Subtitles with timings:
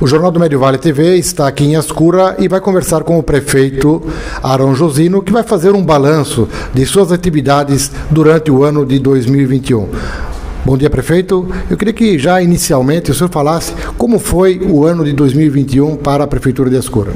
[0.00, 3.22] O Jornal do Médio Vale TV está aqui em Ascura e vai conversar com o
[3.22, 4.02] prefeito
[4.42, 9.90] Arão Josino, que vai fazer um balanço de suas atividades durante o ano de 2021.
[10.64, 11.46] Bom dia, prefeito.
[11.68, 16.24] Eu queria que já inicialmente o senhor falasse como foi o ano de 2021 para
[16.24, 17.12] a Prefeitura de Ascura.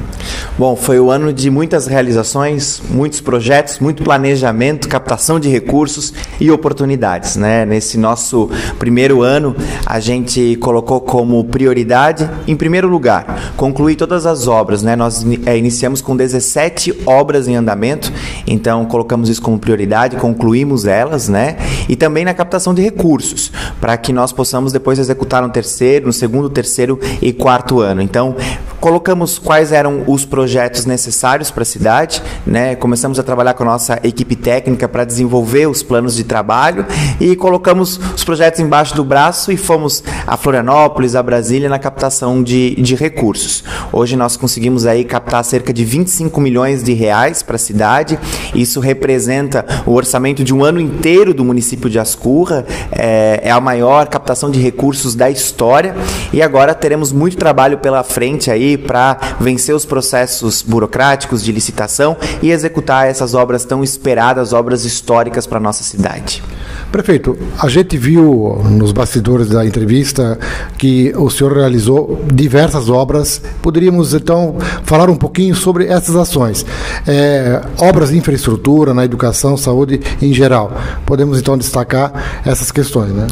[0.59, 6.51] Bom, foi o ano de muitas realizações, muitos projetos, muito planejamento, captação de recursos e
[6.51, 7.37] oportunidades.
[7.37, 7.65] Né?
[7.65, 9.55] Nesse nosso primeiro ano,
[9.85, 14.83] a gente colocou como prioridade, em primeiro lugar, concluir todas as obras.
[14.83, 14.97] Né?
[14.97, 18.13] Nós é, iniciamos com 17 obras em andamento,
[18.47, 21.57] então colocamos isso como prioridade, concluímos elas, né?
[21.89, 26.07] E também na captação de recursos recursos para que nós possamos depois executar no terceiro,
[26.07, 28.01] no segundo, terceiro e quarto ano.
[28.01, 28.35] Então,
[28.81, 30.44] colocamos quais eram os projetos
[30.87, 32.75] necessários para a cidade, né?
[32.75, 36.87] Começamos a trabalhar com a nossa equipe técnica para desenvolver os planos de trabalho
[37.21, 42.43] e colocamos os projetos embaixo do braço e fomos a Florianópolis, a Brasília na captação
[42.43, 43.65] de, de recursos.
[43.93, 48.19] Hoje nós conseguimos aí captar cerca de 25 milhões de reais para a cidade.
[48.55, 52.65] Isso representa o orçamento de um ano inteiro do município de Ascurra.
[52.93, 55.95] É, é, a maior captação de recursos da história
[56.33, 62.17] e agora teremos muito trabalho pela frente aí para vencer os processos burocráticos de licitação
[62.43, 66.43] e executar essas obras tão esperadas, obras históricas para nossa cidade.
[66.91, 70.39] Prefeito, a gente viu nos bastidores da entrevista
[70.79, 73.43] que o senhor realizou diversas obras.
[73.61, 76.65] Poderíamos então falar um pouquinho sobre essas ações,
[77.07, 80.73] é, obras de infraestrutura na educação, saúde em geral.
[81.05, 83.27] Podemos então destacar essas questões, né?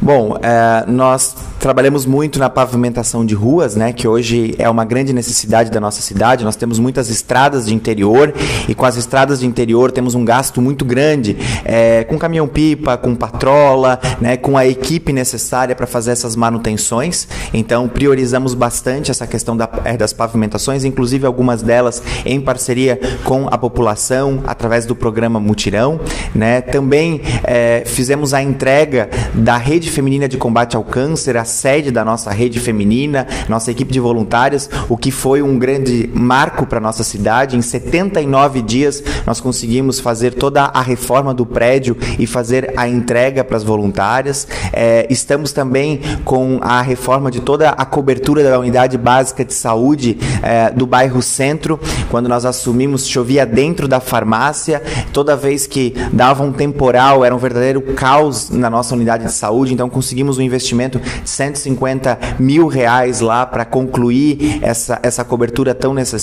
[0.00, 5.12] Bom, é, nós trabalhamos muito na pavimentação de ruas, né, que hoje é uma grande
[5.12, 6.37] necessidade da nossa cidade.
[6.44, 8.32] Nós temos muitas estradas de interior
[8.68, 13.14] e com as estradas de interior temos um gasto muito grande é, com caminhão-pipa, com
[13.14, 17.28] patrola, né, com a equipe necessária para fazer essas manutenções.
[17.52, 23.48] Então, priorizamos bastante essa questão da, é, das pavimentações, inclusive algumas delas em parceria com
[23.50, 26.00] a população através do programa Mutirão.
[26.34, 26.60] Né.
[26.60, 32.04] Também é, fizemos a entrega da Rede Feminina de Combate ao Câncer, a sede da
[32.04, 37.02] nossa rede feminina, nossa equipe de voluntárias, o que foi um grande marco para nossa
[37.02, 37.56] cidade.
[37.56, 43.42] Em 79 dias nós conseguimos fazer toda a reforma do prédio e fazer a entrega
[43.42, 44.46] para as voluntárias.
[44.70, 50.18] É, estamos também com a reforma de toda a cobertura da unidade básica de saúde
[50.42, 51.80] é, do bairro Centro.
[52.10, 54.82] Quando nós assumimos, chovia dentro da farmácia.
[55.14, 59.72] Toda vez que dava um temporal, era um verdadeiro caos na nossa unidade de saúde.
[59.72, 65.94] Então conseguimos um investimento de 150 mil reais lá para concluir essa, essa cobertura tão
[65.94, 66.17] necessária.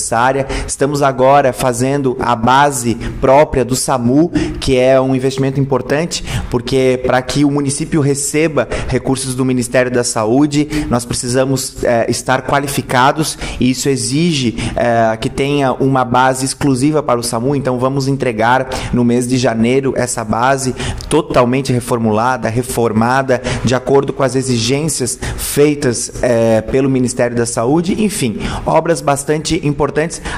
[0.67, 7.21] Estamos agora fazendo a base própria do SAMU, que é um investimento importante, porque para
[7.21, 13.69] que o município receba recursos do Ministério da Saúde, nós precisamos é, estar qualificados e
[13.69, 17.55] isso exige é, que tenha uma base exclusiva para o SAMU.
[17.55, 20.75] Então, vamos entregar no mês de janeiro essa base
[21.09, 28.39] totalmente reformulada, reformada, de acordo com as exigências feitas é, pelo Ministério da Saúde, enfim,
[28.65, 29.74] obras bastante importantes,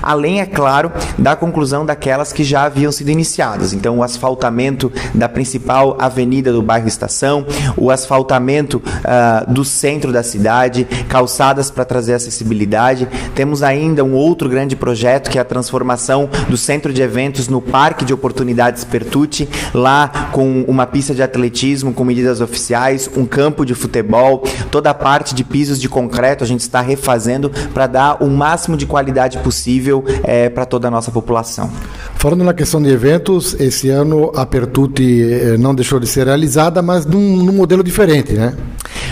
[0.02, 3.74] além, é claro, da conclusão daquelas que já haviam sido iniciadas.
[3.74, 10.24] Então, o asfaltamento da principal avenida do bairro Estação, o asfaltamento uh, do centro da
[10.24, 13.08] cidade, calçadas para trazer acessibilidade.
[13.36, 17.62] Temos ainda um outro grande projeto que é a transformação do centro de eventos no
[17.62, 23.66] Parque de Oportunidades Pertucci, lá com uma pista de atletismo com medidas oficiais, um campo
[23.66, 28.24] de futebol, Toda a parte de pisos de concreto a gente está refazendo para dar
[28.24, 31.70] o máximo de qualidade possível é, para toda a nossa população.
[32.16, 36.82] Falando na questão de eventos, esse ano a Pertuti eh, não deixou de ser realizada,
[36.82, 38.54] mas num, num modelo diferente, né?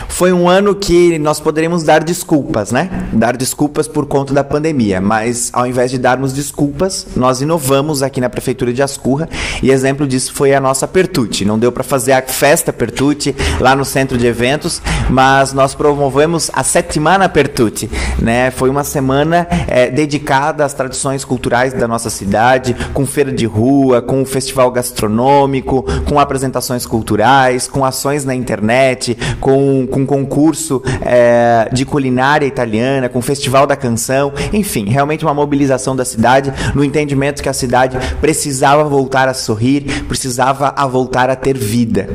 [0.07, 3.07] Foi um ano que nós poderíamos dar desculpas, né?
[3.13, 8.21] Dar desculpas por conta da pandemia, mas ao invés de darmos desculpas, nós inovamos aqui
[8.21, 9.27] na prefeitura de Ascurra
[9.61, 11.45] e exemplo disso foi a nossa Pertuti.
[11.45, 16.49] Não deu para fazer a festa Pertuti lá no centro de eventos, mas nós promovemos
[16.53, 17.89] a Settimana Pertuti,
[18.19, 18.51] né?
[18.51, 24.01] Foi uma semana é, dedicada às tradições culturais da nossa cidade, com feira de rua,
[24.01, 31.85] com festival gastronômico, com apresentações culturais, com ações na internet, com, com concurso é, de
[31.85, 37.49] culinária italiana, com festival da canção, enfim, realmente uma mobilização da cidade no entendimento que
[37.49, 42.09] a cidade precisava voltar a sorrir, precisava a voltar a ter vida.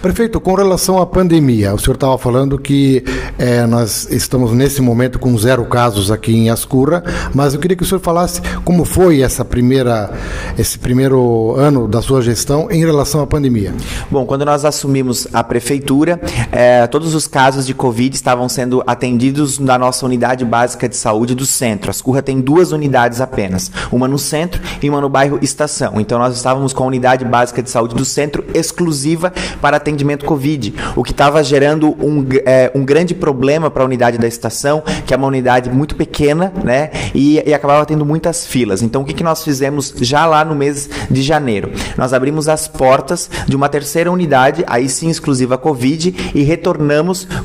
[0.00, 3.02] Prefeito, com relação à pandemia, o senhor estava falando que
[3.38, 7.02] é, nós estamos nesse momento com zero casos aqui em Ascurra,
[7.34, 10.12] mas eu queria que o senhor falasse como foi essa primeira,
[10.58, 13.72] esse primeiro ano da sua gestão em relação à pandemia.
[14.10, 16.20] Bom, quando nós assumimos a prefeitura,
[16.52, 21.34] é, todos os casos de Covid estavam sendo atendidos na nossa unidade básica de saúde
[21.34, 21.88] do centro.
[21.88, 26.00] A Ascurra tem duas unidades apenas, uma no centro e uma no bairro Estação.
[26.00, 30.72] Então nós estávamos com a unidade básica de saúde do centro exclusiva para atendimento Covid,
[30.94, 35.12] o que estava gerando um, é, um grande problema para a unidade da estação, que
[35.12, 36.92] é uma unidade muito pequena, né?
[37.12, 38.82] E, e acabava tendo muitas filas.
[38.82, 41.72] Então o que, que nós fizemos já lá no mês de janeiro?
[41.98, 46.83] Nós abrimos as portas de uma terceira unidade, aí sim exclusiva Covid, e retornamos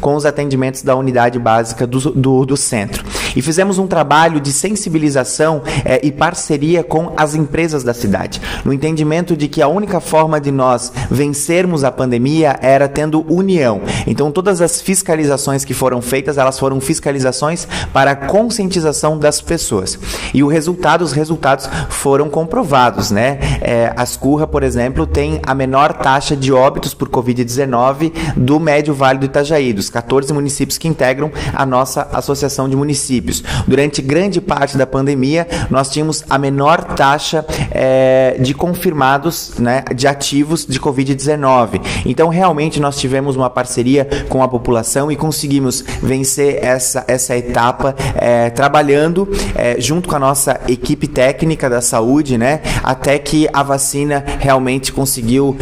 [0.01, 3.03] com os atendimentos da unidade básica do, do, do centro.
[3.35, 8.73] E fizemos um trabalho de sensibilização é, e parceria com as empresas da cidade, no
[8.73, 13.81] entendimento de que a única forma de nós vencermos a pandemia era tendo união.
[14.07, 19.97] Então todas as fiscalizações que foram feitas, elas foram fiscalizações para a conscientização das pessoas.
[20.33, 23.39] E o resultado, os resultados foram comprovados, né?
[23.61, 29.19] É, Ascurra, por exemplo, tem a menor taxa de óbitos por Covid-19 do Médio Vale
[29.19, 33.18] do Itajaí, dos 14 municípios que integram a nossa associação de municípios.
[33.67, 40.07] Durante grande parte da pandemia, nós tínhamos a menor taxa é, de confirmados, né, de
[40.07, 41.81] ativos de Covid-19.
[42.05, 47.95] Então, realmente, nós tivemos uma parceria com a população e conseguimos vencer essa, essa etapa
[48.15, 53.63] é, trabalhando é, junto com a nossa equipe técnica da saúde, né, até que a
[53.63, 55.57] vacina realmente conseguiu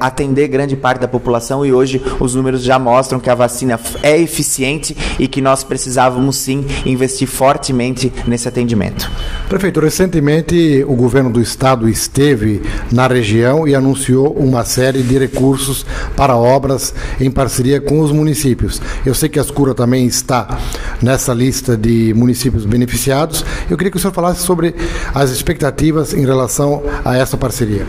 [0.00, 4.18] atender grande parte da população e hoje os números já mostram que a vacina é
[4.18, 9.10] eficiente e que nós precisávamos sim investir fortemente nesse atendimento.
[9.50, 12.62] Prefeito, recentemente o governo do estado esteve
[12.92, 15.84] na região e anunciou uma série de recursos
[16.16, 18.80] para obras em parceria com os municípios.
[19.04, 20.56] Eu sei que a Ascura também está
[21.02, 23.44] nessa lista de municípios beneficiados.
[23.68, 24.72] Eu queria que o senhor falasse sobre
[25.12, 27.84] as expectativas em relação a essa parceria.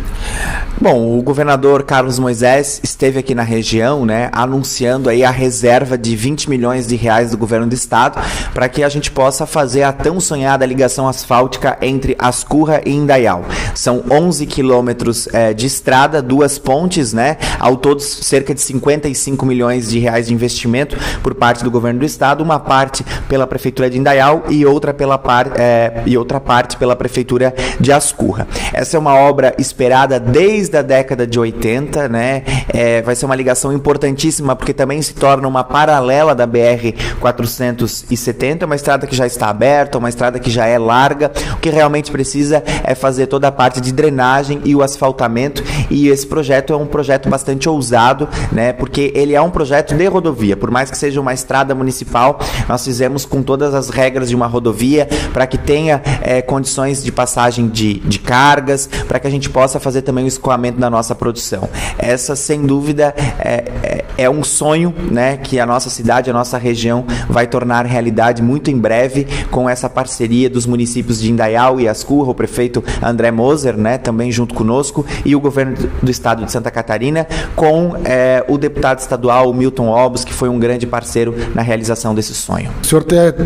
[0.79, 6.15] Bom, o governador Carlos Moisés esteve aqui na região, né, anunciando aí a reserva de
[6.15, 8.19] 20 milhões de reais do governo do estado
[8.51, 11.50] para que a gente possa fazer a tão sonhada ligação asfáltica
[11.81, 13.43] entre Ascurra e Indaial.
[13.73, 19.89] São 11 quilômetros é, de estrada, duas pontes, né, ao todo cerca de 55 milhões
[19.89, 23.97] de reais de investimento por parte do governo do estado, uma parte pela prefeitura de
[23.97, 28.47] Indaial e outra pela par, é, e outra parte pela prefeitura de Ascurra.
[28.73, 32.43] Essa é uma obra esperada desde a década de 80, né?
[32.69, 38.65] É, vai ser uma ligação importantíssima porque também se torna uma paralela da BR 470,
[38.65, 41.31] uma estrada que já está aberta, uma estrada que já é larga.
[41.53, 45.63] O que realmente precisa é fazer toda a parte de drenagem e o asfaltamento.
[45.89, 48.73] E esse projeto é um projeto bastante ousado, né?
[48.73, 50.55] Porque ele é um projeto de rodovia.
[50.57, 54.47] Por mais que seja uma estrada municipal, nós fizemos com todas as regras de uma
[54.47, 59.49] rodovia para que tenha é, condições de passagem de, de cargas, para que a gente
[59.49, 61.69] possa fazer também o escoamento da nossa produção.
[61.97, 66.57] Essa, sem dúvida, é, é, é um sonho né, que a nossa cidade, a nossa
[66.57, 71.87] região vai tornar realidade muito em breve com essa parceria dos municípios de Indaial e
[71.87, 76.51] Ascurra, o prefeito André Moser, né, também junto conosco, e o governo do estado de
[76.51, 81.61] Santa Catarina, com é, o deputado estadual Milton Obos, que foi um grande parceiro na
[81.61, 82.69] realização desse sonho.
[82.83, 83.05] O senhor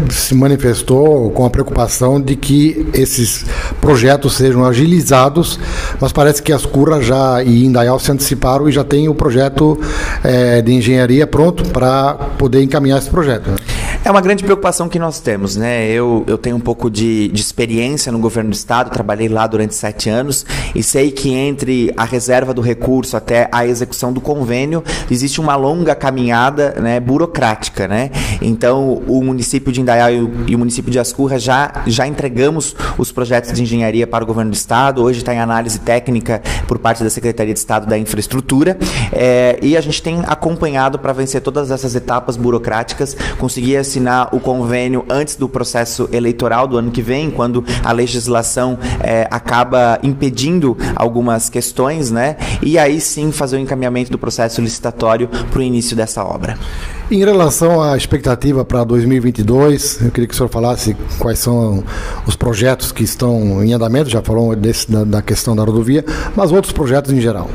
[0.09, 3.45] se manifestou com a preocupação de que esses
[3.81, 5.59] projetos sejam agilizados,
[5.99, 9.79] mas parece que Ascurra já e Indaial se anteciparam e já tem o projeto
[10.23, 13.49] é, de engenharia pronto para poder encaminhar esse projeto.
[13.49, 13.57] Né?
[14.05, 15.87] É uma grande preocupação que nós temos, né?
[15.87, 19.73] Eu, eu tenho um pouco de, de experiência no governo do estado, trabalhei lá durante
[19.73, 20.45] sete anos
[20.75, 25.55] e sei que entre a reserva do recurso até a execução do convênio existe uma
[25.55, 28.11] longa caminhada né, burocrática, né?
[28.43, 32.75] Então, o município de Indaial e o, e o município de Ascurra já, já entregamos
[32.99, 36.77] os projetos de engenharia para o governo do estado, hoje está em análise técnica por
[36.77, 38.77] parte da Secretaria de Estado da Infraestrutura
[39.11, 44.39] é, e a gente tem acompanhado para vencer todas essas etapas burocráticas, conseguir assinar o
[44.39, 50.77] convênio antes do processo eleitoral do ano que vem, quando a legislação é, acaba impedindo
[50.95, 52.35] algumas questões, né?
[52.61, 56.57] E aí sim fazer o encaminhamento do processo licitatório para o início dessa obra.
[57.09, 61.83] Em relação à expectativa para 2022, eu queria que o senhor falasse quais são
[62.25, 66.03] os projetos que estão em andamento, já falou desse, da, da questão da rodovia,
[66.35, 67.49] mas outros projetos em geral.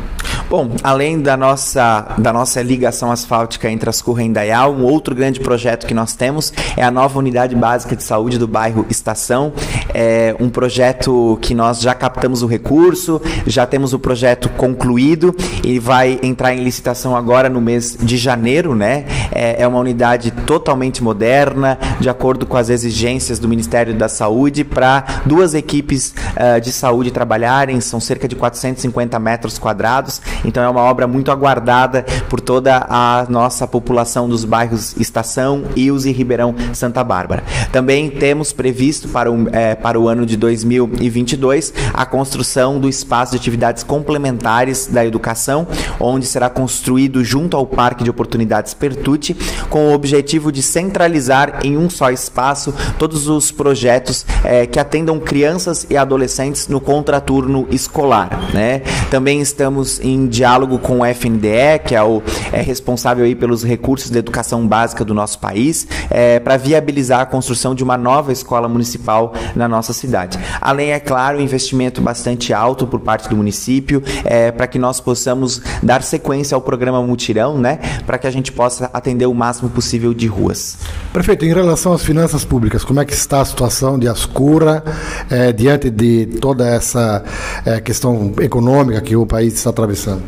[0.50, 5.86] Bom, além da nossa, da nossa ligação asfáltica entre e Indaial, um outro grande projeto
[5.86, 9.52] que nós temos é a nova unidade básica de saúde do bairro Estação.
[9.94, 15.78] É um projeto que nós já captamos o recurso, já temos o projeto concluído e
[15.78, 19.04] vai entrar em licitação agora no mês de janeiro, né?
[19.30, 24.64] É, é uma unidade totalmente moderna, de acordo com as exigências do Ministério da Saúde,
[24.64, 30.68] para duas equipes uh, de saúde trabalharem, são cerca de 450 metros quadrados Então é
[30.68, 36.54] uma obra muito aguardada por toda a nossa população dos bairros Estação, Ius e Ribeirão
[36.72, 37.42] Santa Bárbara.
[37.72, 43.32] Também temos previsto para o, é, para o ano de 2022 a construção do espaço
[43.32, 45.66] de atividades complementares da educação,
[45.98, 49.36] onde será construído junto ao Parque de Oportunidades Pertucci,
[49.68, 55.18] com o objetivo de centralizar em um só espaço todos os projetos é, que atendam
[55.18, 58.50] crianças e adolescentes no contraturno escolar.
[58.52, 58.82] Né?
[59.10, 62.22] Também estamos em diálogo com o FNDE, que é o
[62.52, 67.26] é responsável aí pelos recursos de educação básica do nosso país, é, para viabilizar a
[67.26, 70.38] construção de uma nova escola municipal na nossa cidade.
[70.60, 75.00] Além, é claro, um investimento bastante alto por parte do município, é, para que nós
[75.00, 79.68] possamos dar sequência ao programa Mutirão, né, para que a gente possa atender o máximo
[79.68, 80.78] possível de ruas.
[81.12, 84.84] Prefeito, em relação às finanças públicas, como é que está a situação de Ascura
[85.28, 87.24] é, diante de toda essa
[87.64, 90.19] é, questão econômica que o país está atravessando?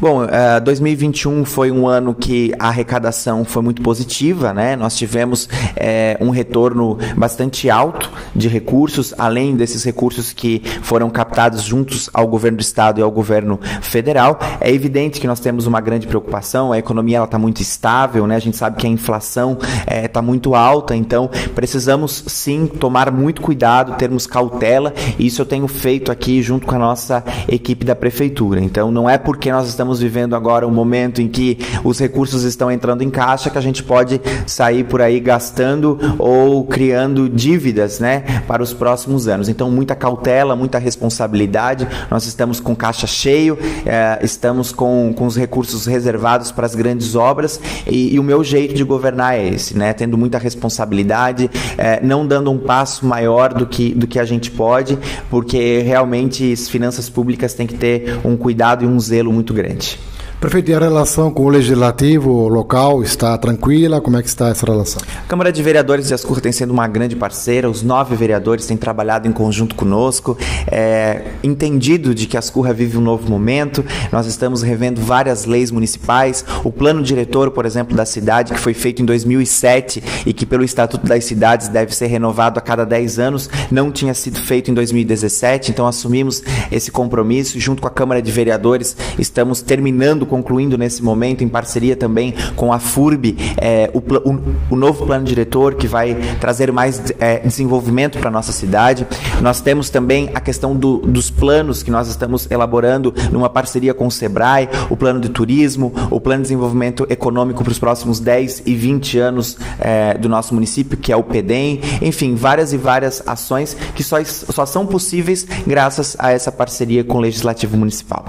[0.00, 4.76] Bom, uh, é, 2021 foi um ano que a arrecadação foi muito positiva, né?
[4.76, 11.62] Nós tivemos é, um retorno bastante alto de recursos, além desses recursos que foram captados
[11.62, 14.38] juntos ao governo do estado e ao governo federal.
[14.60, 18.36] É evidente que nós temos uma grande preocupação, a economia está muito estável, né?
[18.36, 23.40] A gente sabe que a inflação está tá muito alta, então precisamos sim tomar muito
[23.40, 24.92] cuidado, termos cautela.
[25.18, 28.60] E isso eu tenho feito aqui junto com a nossa equipe da prefeitura.
[28.60, 32.70] Então não é porque nós estamos vivendo agora um momento em que os recursos estão
[32.70, 38.42] entrando em caixa que a gente pode sair por aí gastando ou criando dívidas, né,
[38.46, 39.48] para os próximos anos.
[39.48, 41.88] Então, muita cautela, muita responsabilidade.
[42.08, 47.16] Nós estamos com caixa cheio, é, estamos com, com os recursos reservados para as grandes
[47.16, 52.00] obras e, e, o meu jeito de governar é esse, né, tendo muita responsabilidade, é,
[52.00, 54.96] não dando um passo maior do que, do que a gente pode,
[55.28, 59.54] porque realmente as finanças públicas têm que ter um cuidado e um zelo muito grande
[59.54, 59.98] grande.
[60.44, 63.98] Prefeito, e a relação com o legislativo local está tranquila?
[63.98, 65.00] Como é que está essa relação?
[65.16, 68.76] A Câmara de Vereadores de Ascur tem sido uma grande parceira, os nove vereadores têm
[68.76, 70.36] trabalhado em conjunto conosco,
[70.70, 73.82] é, entendido de que Ascurra vive um novo momento,
[74.12, 78.74] nós estamos revendo várias leis municipais, o plano diretor, por exemplo, da cidade, que foi
[78.74, 83.18] feito em 2007 e que pelo Estatuto das Cidades deve ser renovado a cada 10
[83.18, 88.20] anos, não tinha sido feito em 2017, então assumimos esse compromisso, junto com a Câmara
[88.20, 93.98] de Vereadores, estamos terminando concluindo nesse momento, em parceria também com a FURB, é, o,
[93.98, 99.06] o, o, novo plano diretor que vai trazer mais é, desenvolvimento para a nossa cidade.
[99.40, 104.08] Nós temos também a questão do, dos planos que nós estamos elaborando numa parceria com
[104.08, 108.64] o SEBRAE, o plano de turismo, o plano de desenvolvimento econômico para os próximos 10
[108.66, 111.80] e 20 anos é, do nosso município, que é o PEDEM.
[112.02, 117.18] Enfim, várias e várias ações que só, só são possíveis graças a essa parceria com
[117.18, 118.24] o Legislativo Municipal.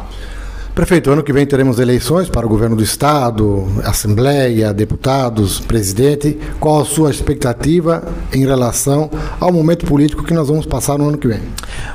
[0.75, 6.38] Prefeito, ano que vem teremos eleições para o governo do Estado, Assembleia, deputados, presidente.
[6.60, 8.03] Qual a sua expectativa
[8.34, 11.39] em relação ao momento político que nós vamos passar no ano que vem?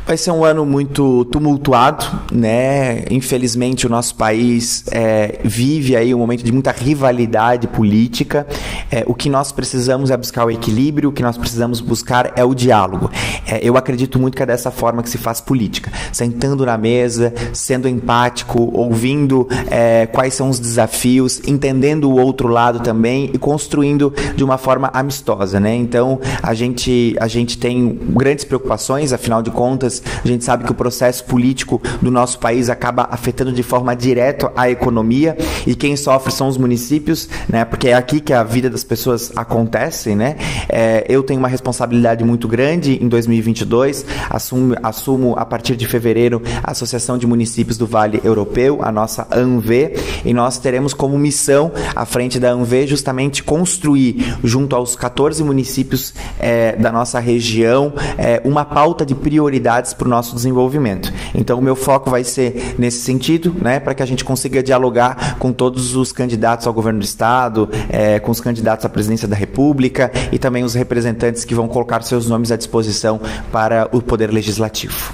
[0.07, 3.05] Vai ser um ano muito tumultuado, né?
[3.11, 8.47] Infelizmente, o nosso país é, vive aí um momento de muita rivalidade política.
[8.91, 12.43] É, o que nós precisamos é buscar o equilíbrio, o que nós precisamos buscar é
[12.43, 13.11] o diálogo.
[13.50, 17.35] É, eu acredito muito que é dessa forma que se faz política, sentando na mesa,
[17.52, 24.14] sendo empático, ouvindo é, quais são os desafios, entendendo o outro lado também e construindo
[24.37, 25.75] de uma forma amistosa, né?
[25.75, 30.71] Então a gente a gente tem grandes preocupações, afinal de contas a gente sabe que
[30.71, 35.97] o processo político do nosso país acaba afetando de forma direta a economia e quem
[35.97, 37.64] sofre são os municípios, né?
[37.64, 40.37] Porque é aqui que a vida das pessoas acontece, né?
[40.69, 43.09] É, eu tenho uma responsabilidade muito grande em
[43.41, 48.93] 2022, assumo, assumo a partir de fevereiro a Associação de Municípios do Vale Europeu a
[48.93, 49.95] nossa ANV,
[50.25, 56.15] e nós teremos como missão, à frente da ANV, justamente construir, junto aos 14 municípios
[56.39, 61.13] é, da nossa região, é, uma pauta de prioridades para o nosso desenvolvimento.
[61.35, 65.39] Então, o meu foco vai ser nesse sentido, né, para que a gente consiga dialogar
[65.39, 69.37] com todos os candidatos ao governo do Estado, é, com os candidatos à presidência da
[69.37, 73.21] República e também os representantes que vão colocar seus nomes à disposição
[73.51, 75.13] para o Poder Legislativo.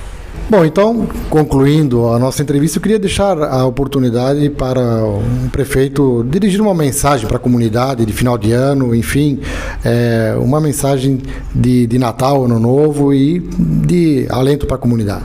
[0.49, 6.61] Bom, então, concluindo a nossa entrevista, eu queria deixar a oportunidade para um prefeito dirigir
[6.61, 9.41] uma mensagem para a comunidade de final de ano, enfim,
[9.85, 11.21] é, uma mensagem
[11.53, 15.25] de, de Natal, Ano Novo e de alento para a comunidade.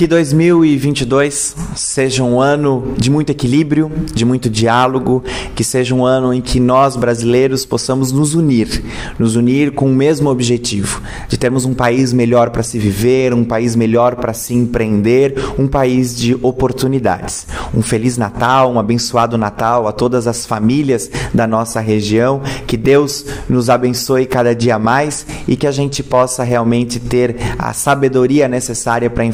[0.00, 5.22] Que 2022 seja um ano de muito equilíbrio, de muito diálogo,
[5.54, 8.82] que seja um ano em que nós brasileiros possamos nos unir,
[9.18, 13.44] nos unir com o mesmo objetivo, de termos um país melhor para se viver, um
[13.44, 17.46] país melhor para se empreender, um país de oportunidades.
[17.74, 23.26] Um feliz Natal, um abençoado Natal a todas as famílias da nossa região, que Deus
[23.50, 29.10] nos abençoe cada dia mais e que a gente possa realmente ter a sabedoria necessária
[29.10, 29.26] para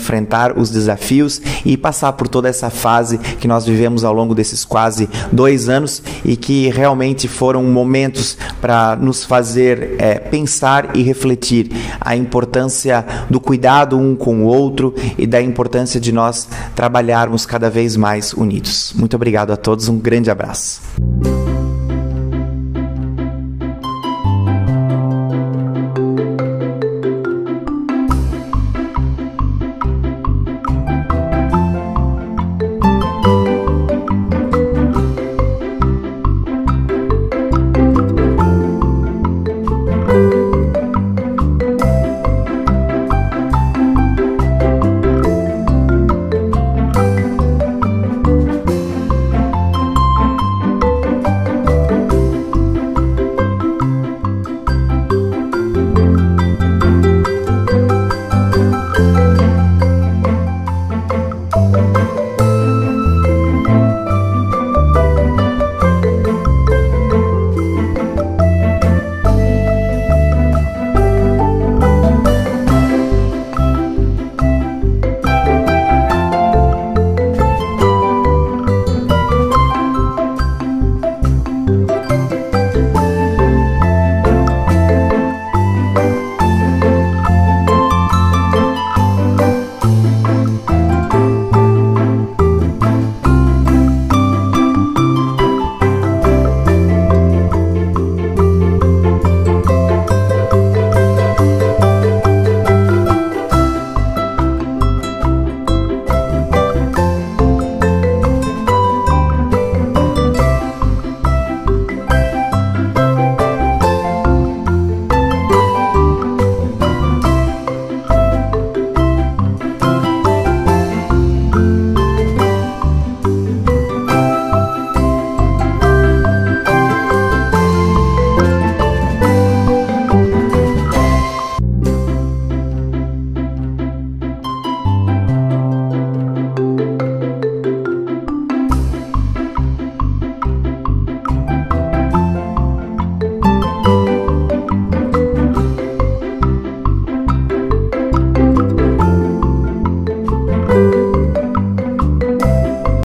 [0.57, 5.09] os desafios e passar por toda essa fase que nós vivemos ao longo desses quase
[5.33, 11.71] dois anos e que realmente foram momentos para nos fazer é, pensar e refletir
[12.01, 17.71] a importância do cuidado um com o outro e da importância de nós trabalharmos cada
[17.71, 18.93] vez mais unidos.
[18.97, 20.81] Muito obrigado a todos, um grande abraço.